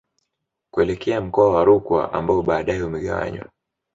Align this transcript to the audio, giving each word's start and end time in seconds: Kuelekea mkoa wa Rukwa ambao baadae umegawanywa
Kuelekea 0.71 1.21
mkoa 1.21 1.49
wa 1.55 1.63
Rukwa 1.63 2.13
ambao 2.13 2.41
baadae 2.41 2.83
umegawanywa 2.83 3.45